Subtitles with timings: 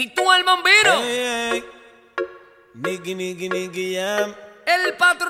[0.00, 0.94] Tito el bombero.
[1.02, 1.64] Ey, ey.
[2.72, 4.34] Nicky, Nicky, Nicky Jam.
[4.64, 5.28] El patrón.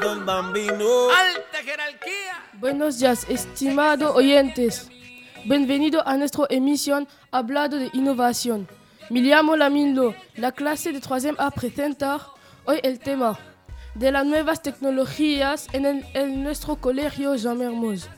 [0.00, 1.10] Tito el bambino.
[1.10, 2.48] Alta jerarquía.
[2.54, 4.88] Buenos días, estimados oyentes.
[5.44, 8.66] Bienvenido a nuestra emisión Hablando de Innovación.
[9.10, 10.14] Me llamo Laminlo.
[10.36, 12.22] La clase de 3 A presentar
[12.64, 13.38] hoy el tema
[13.94, 18.08] de las nuevas tecnologías en, el- en nuestro colegio Jean Mermoz.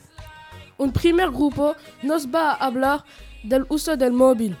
[0.77, 3.03] Un primer grupo nos va a hablar
[3.43, 4.55] del uso del móvil.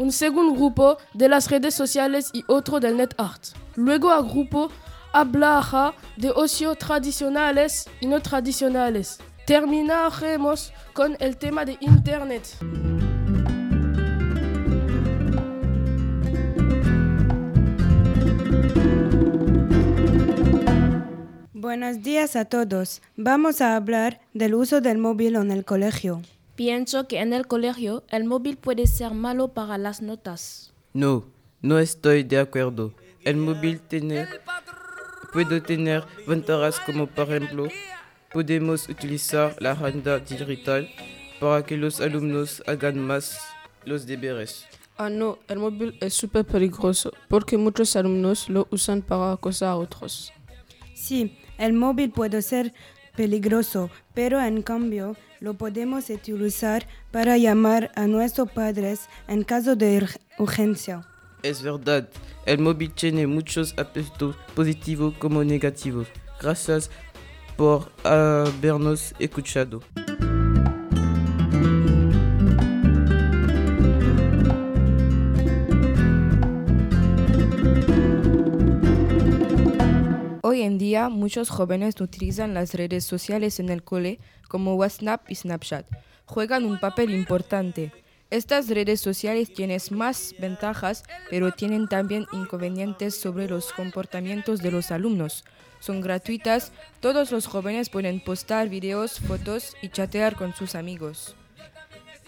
[0.00, 3.48] Un segundo grupo de las redes sociales y otro del net art.
[3.76, 4.70] Luego el grupo
[5.12, 9.18] hablará de ocio tradicionales y no tradicionales.
[9.46, 12.48] Terminaremos con el tema de Internet.
[21.52, 23.02] Buenos días a todos.
[23.18, 26.22] Vamos a hablar del uso del móvil en el colegio.
[26.60, 30.74] Pienso que en el colegio el móvil puede ser malo para las notas.
[30.92, 31.24] No,
[31.62, 32.92] no estoy de acuerdo.
[33.24, 34.26] El móvil tiene,
[35.32, 37.66] puede tener ventajas como por ejemplo,
[38.30, 40.86] podemos utilizar la agenda digital
[41.40, 43.38] para que los alumnos hagan más
[43.86, 44.66] los deberes.
[44.98, 49.76] Ah no, el móvil es súper peligroso porque muchos alumnos lo usan para acosar a
[49.76, 50.30] otros.
[50.92, 52.74] Sí, el móvil puede ser
[53.16, 60.00] peligroso, pero en cambio lo podemos utilizar para llamar a nuestros padres en caso de
[60.02, 61.06] ur- urgencia.
[61.42, 62.08] Es verdad,
[62.44, 66.06] el móvil tiene muchos aspectos positivos como negativos.
[66.40, 66.90] Gracias
[67.56, 69.80] por habernos escuchado.
[80.90, 85.86] Día muchos jóvenes utilizan las redes sociales en el cole como WhatsApp y Snapchat.
[86.26, 87.92] Juegan un papel importante.
[88.28, 94.90] Estas redes sociales tienen más ventajas, pero tienen también inconvenientes sobre los comportamientos de los
[94.90, 95.44] alumnos.
[95.78, 101.36] Son gratuitas, todos los jóvenes pueden postar videos, fotos y chatear con sus amigos.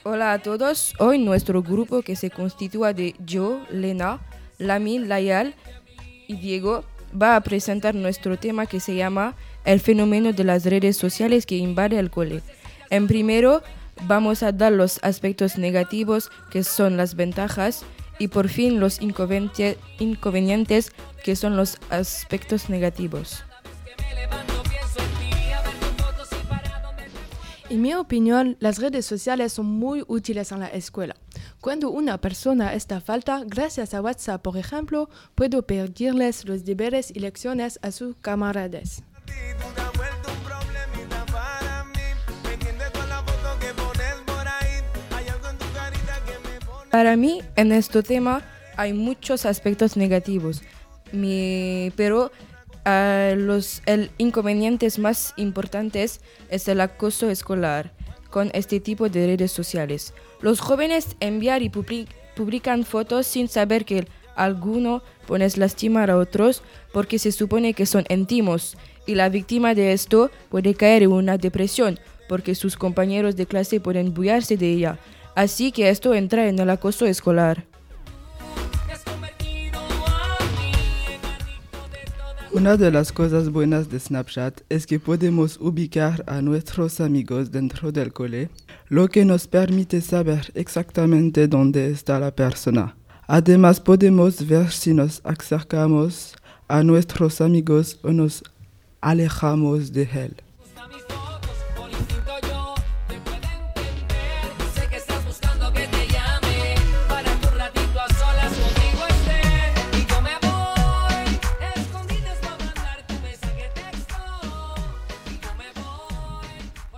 [0.05, 4.21] Hola a todos, hoy nuestro grupo que se constituye de yo, Lena,
[4.59, 5.57] Lamin, Layal
[6.29, 6.85] y Diego
[7.21, 9.35] va a presentar nuestro tema que se llama
[9.65, 12.43] El fenómeno de las redes sociales que invade el cole.
[12.91, 13.63] En primero,
[14.07, 17.85] vamos a dar los aspectos negativos que son las ventajas
[18.19, 20.93] y por fin los inconveniente- inconvenientes
[21.25, 23.45] que son los aspectos negativos.
[27.71, 31.17] En mi opinión, las redes sociales son muy útiles en la escuela.
[31.63, 37.21] Cuando una persona está falta, gracias a WhatsApp, por ejemplo, puedo pedirles los deberes y
[37.21, 39.05] lecciones a sus camaradas.
[46.91, 48.43] Para mí, en este tema
[48.77, 50.63] hay muchos aspectos negativos,
[51.13, 52.33] Mi- pero
[52.85, 57.93] ah, los el inconvenientes más importantes es el acoso escolar
[58.33, 60.13] con este tipo de redes sociales.
[60.41, 66.63] Los jóvenes envían y public- publican fotos sin saber que alguno pone lastimar a otros
[66.93, 68.77] porque se supone que son íntimos
[69.07, 73.79] y la víctima de esto puede caer en una depresión porque sus compañeros de clase
[73.79, 74.99] pueden bullarse de ella.
[75.35, 77.67] Así que esto entra en el acoso escolar.
[82.55, 87.93] Una de las cosas buenas de Snapchat es que podemos ubicar a nuestros amigos dentro
[87.93, 88.51] del cole,
[88.91, 92.95] lo que nos permite saber exactamente dónde está la persona.
[93.27, 96.35] Además podemos ver si nos acercamos
[96.69, 98.45] a nuestros amigos o nos
[99.01, 100.37] alejamos de él.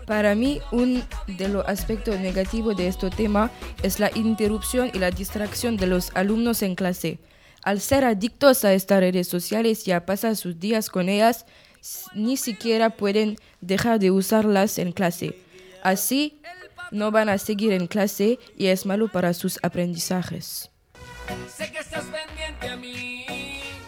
[0.06, 3.50] Para mí, un de los aspectos negativos de este tema
[3.82, 7.19] es la interrupción y la distracción de los alumnos en clase.
[7.62, 11.46] Al ser adictos a estas redes sociales y a pasar sus días con ellas,
[12.14, 15.38] ni siquiera pueden dejar de usarlas en clase.
[15.82, 16.40] Así,
[16.90, 20.70] no van a seguir en clase y es malo para sus aprendizajes.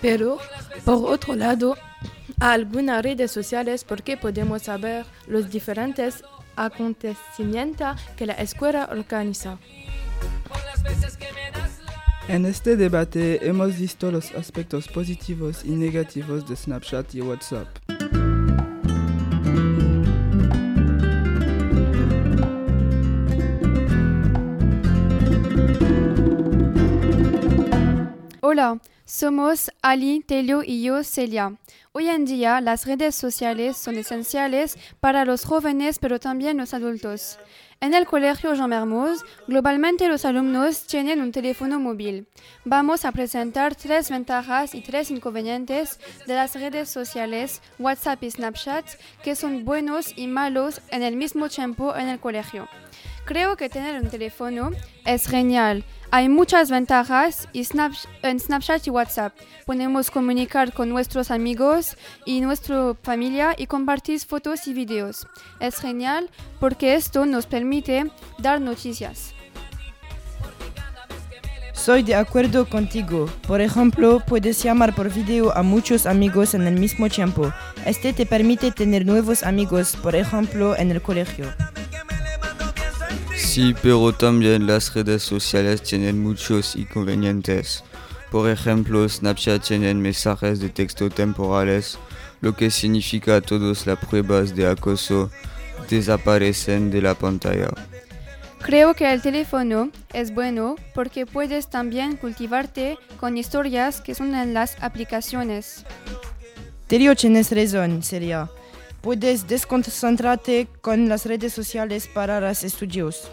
[0.01, 0.39] Pero,
[0.85, 1.77] por otro lado,
[2.41, 6.23] a algunas redes sociales porque podemos saber los diferentes
[6.57, 9.59] acontecimientos que la escuela organiza.
[12.29, 17.69] En este debate hemos visto los aspectos positivos y negativos de Snapchat y WhatsApp.
[28.41, 31.57] Hola, somos Ali, Telio y yo, Celia.
[31.93, 37.39] Hoy en día las redes sociales son esenciales para los jóvenes pero también los adultos.
[37.81, 42.27] En el colegio Jean Mermoz, globalmente los alumnos tienen un teléfono móvil.
[42.65, 48.87] Vamos a presentar tres ventajas y tres inconvenientes de las redes sociales WhatsApp y Snapchat
[49.23, 52.69] que son buenos y malos en el mismo tiempo en el colegio.
[53.27, 54.71] Creo que tener un teléfono
[55.05, 55.85] es genial.
[56.13, 57.67] Hay muchas ventajas y
[58.23, 59.35] en Snapchat y WhatsApp.
[59.65, 65.27] Podemos comunicar con nuestros amigos y nuestra familia y compartir fotos y videos.
[65.59, 66.31] Es genial
[66.61, 69.35] porque esto nos permite dar noticias.
[71.73, 73.29] Soy de acuerdo contigo.
[73.49, 77.53] Por ejemplo, puedes llamar por video a muchos amigos en el mismo tiempo.
[77.85, 81.47] Este te permite tener nuevos amigos, por ejemplo, en el colegio.
[83.57, 87.83] Sí, pero también las redes sociales tienen muchos inconvenientes.
[88.31, 91.99] Por ejemplo, Snapchat tiene mensajes de texto temporales,
[92.43, 95.31] lo que significa todas las pruebas de acoso
[95.89, 97.71] desaparecen de la pantalla.
[98.61, 104.53] Creo que el teléfono es bueno porque puedes también cultivarte con historias que son en
[104.53, 105.87] las aplicaciones.
[106.89, 108.51] Telio, tienes razón, Celia.
[109.01, 113.31] Puedes desconcentrarte con las redes sociales para los estudios.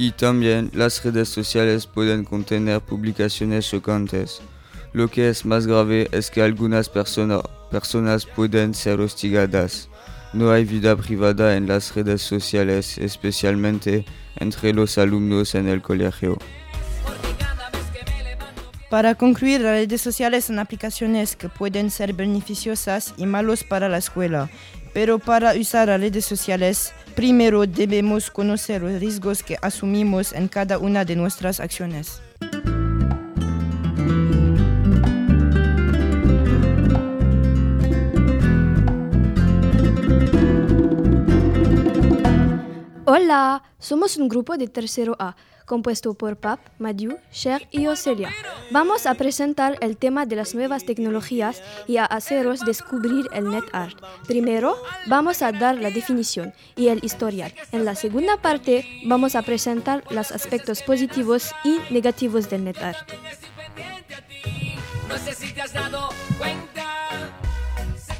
[0.00, 4.40] Y también las redes sociales pueden contener publicaciones chocantes.
[4.94, 9.90] Lo que es más grave es que algunas persona- personas pueden ser hostigadas.
[10.32, 14.06] No hay vida privada en las redes sociales, especialmente
[14.36, 16.38] entre los alumnos en el colegio.
[18.88, 23.98] Para concluir, las redes sociales son aplicaciones que pueden ser beneficiosas y malos para la
[23.98, 24.48] escuela.
[24.92, 30.78] Pero para usar las redes sociales, primero debemos conocer los riesgos que asumimos en cada
[30.78, 32.20] una de nuestras acciones.
[43.04, 45.34] Hola, somos un grupo de tercero A,
[45.70, 48.30] compuesto por Pap, Madiu, Cher y Ocelia.
[48.72, 53.96] Vamos a presentar el tema de las nuevas tecnologías y a haceros descubrir el NetArt.
[54.26, 54.74] Primero,
[55.06, 57.54] vamos a dar la definición y el historial.
[57.70, 62.66] En la segunda parte, vamos a presentar los aspectos positivos y negativos del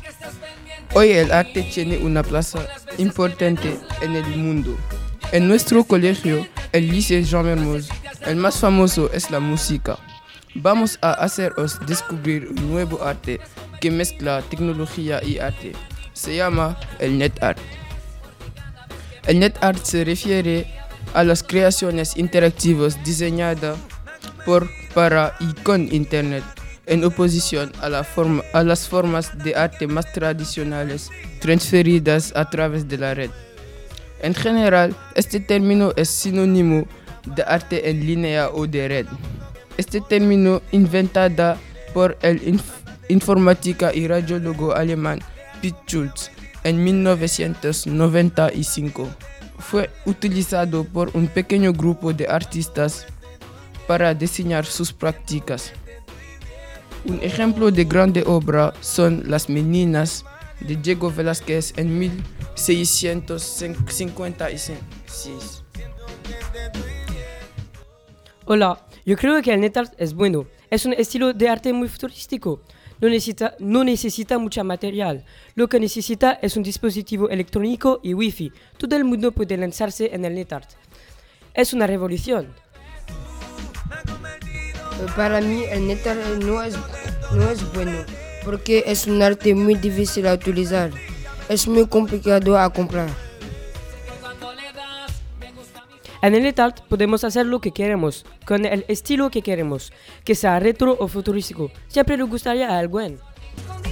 [0.08, 0.94] estás pendiente.
[0.94, 2.60] Hoy el arte tiene una plaza
[2.98, 4.76] importante en el mundo.
[5.32, 7.88] En nuestro colegio, el Jean Mermoz,
[8.26, 9.98] el más famoso es la música.
[10.54, 13.40] Vamos a haceros descubrir un nuevo arte
[13.80, 15.72] que mezcla tecnología y arte.
[16.12, 17.58] Se llama el net art.
[19.26, 20.66] El net art se refiere
[21.14, 23.76] a las creaciones interactivas diseñadas
[24.44, 26.44] por, para y con Internet,
[26.86, 32.88] en oposición a, la forma- a las formas de arte más tradicionales transferidas a través
[32.88, 33.30] de la red.
[34.22, 36.84] En general, este término es sinónimo
[37.24, 39.06] de arte en línea o de red.
[39.76, 41.58] Este término, inventada
[41.94, 45.20] por el inf- informática y radiólogo alemán
[45.60, 46.30] Piet Schulz
[46.64, 49.08] en 1995,
[49.58, 53.06] fue utilizado por un pequeño grupo de artistas
[53.86, 55.72] para diseñar sus prácticas.
[57.04, 60.24] Un ejemplo de grande obra son Las Meninas
[60.60, 61.98] de Diego Velázquez en
[62.68, 64.78] 1656.
[68.44, 70.46] Hola, yo creo que el NetArt es bueno.
[70.70, 72.60] Es un estilo de arte muy futurístico.
[73.00, 75.24] No necesita, no necesita mucha material.
[75.54, 78.52] Lo que necesita es un dispositivo electrónico y wifi.
[78.76, 80.68] Todo el mundo puede lanzarse en el NetArt.
[81.54, 82.52] Es una revolución.
[85.16, 86.76] Para mí el netar no es,
[87.32, 88.04] no es bueno
[88.44, 90.90] porque es un arte muy difícil a utilizar.
[91.50, 93.08] Es muy complicado a comprar.
[96.22, 99.92] En el NetArt podemos hacer lo que queremos, con el estilo que queremos,
[100.22, 101.72] que sea retro o futurístico.
[101.88, 103.18] Siempre le gustaría a alguien.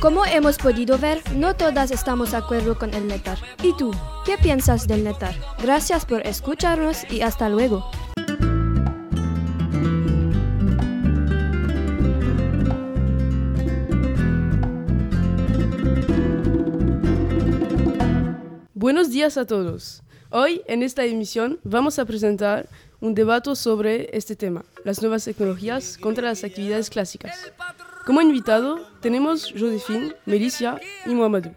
[0.01, 3.43] Como hemos podido ver, no todas estamos de acuerdo con el NetArt.
[3.65, 3.91] ¿Y tú?
[4.25, 5.37] ¿Qué piensas del NetArt?
[5.61, 7.91] Gracias por escucharnos y hasta luego.
[19.09, 20.03] Buenos días a todos.
[20.29, 22.69] Hoy en esta emisión vamos a presentar
[23.01, 27.51] un debate sobre este tema, las nuevas tecnologías contra las actividades clásicas.
[28.05, 31.55] Como invitado tenemos Josephine, Melissa y Mohamedou,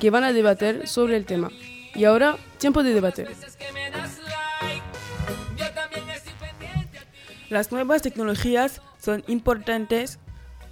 [0.00, 1.48] que van a debater sobre el tema.
[1.94, 3.34] Y ahora, tiempo de debater.
[7.48, 10.18] Las nuevas tecnologías son importantes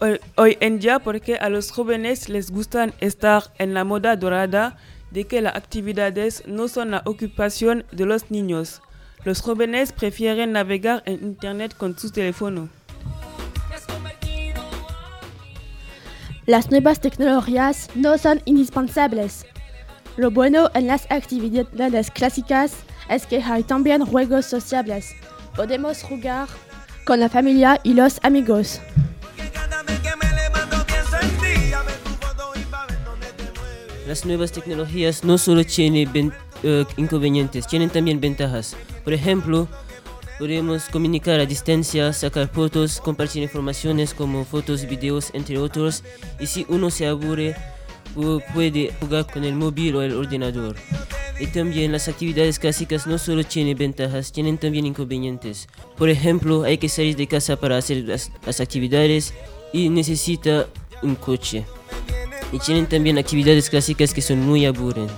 [0.00, 4.76] hoy, hoy en día porque a los jóvenes les gustan estar en la moda dorada
[5.10, 8.82] de que las actividades no son la ocupación de los niños.
[9.24, 12.68] Los jóvenes prefieren navegar en Internet con su teléfono.
[16.46, 19.46] Las nuevas tecnologías no son indispensables.
[20.16, 22.72] Lo bueno en las actividades clásicas
[23.08, 25.14] es que hay también juegos sociables.
[25.54, 26.48] Podemos jugar
[27.04, 28.80] con la familia y los amigos.
[34.10, 36.32] Las nuevas tecnologías no solo tienen
[36.64, 38.76] eh, inconvenientes, tienen también ventajas.
[39.04, 39.68] Por ejemplo,
[40.36, 46.02] podemos comunicar a distancia, sacar fotos, compartir informaciones como fotos, videos, entre otros.
[46.40, 47.54] Y si uno se aburre,
[48.16, 50.74] pu- puede jugar con el móvil o el ordenador.
[51.38, 55.68] Y también las actividades clásicas no solo tienen ventajas, tienen también inconvenientes.
[55.96, 59.34] Por ejemplo, hay que salir de casa para hacer las actividades
[59.72, 60.66] y necesita
[61.00, 61.64] un coche.
[62.52, 65.10] Y tienen también actividades clásicas que son muy aburridas.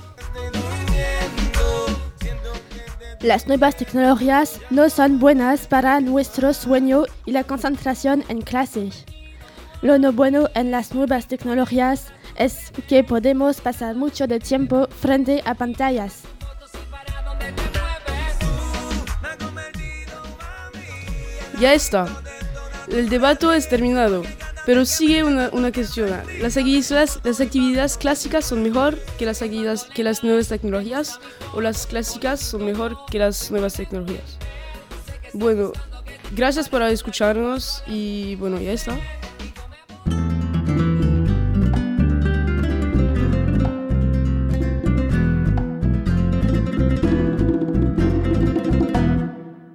[3.22, 8.90] Las nuevas tecnologías no son buenas para nuestro sueño y la concentración en clase.
[9.80, 15.40] Lo no bueno en las nuevas tecnologías es que podemos pasar mucho de tiempo frente
[15.44, 16.22] a pantallas.
[21.60, 22.08] Ya está.
[22.88, 24.24] El debate es terminado.
[24.64, 26.10] Pero sigue una, una cuestión.
[26.40, 31.18] ¿Las actividades, ¿Las actividades clásicas son mejor que las, actividades, que las nuevas tecnologías?
[31.52, 34.38] ¿O las clásicas son mejor que las nuevas tecnologías?
[35.32, 35.72] Bueno,
[36.32, 38.96] gracias por escucharnos y bueno, ya está.